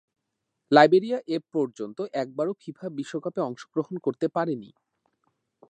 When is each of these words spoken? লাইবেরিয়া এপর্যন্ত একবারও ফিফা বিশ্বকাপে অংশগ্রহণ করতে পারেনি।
লাইবেরিয়া 0.71 1.19
এপর্যন্ত 1.37 1.97
একবারও 2.13 2.53
ফিফা 2.61 2.87
বিশ্বকাপে 2.97 3.41
অংশগ্রহণ 3.43 3.95
করতে 4.05 4.27
পারেনি। 4.35 4.69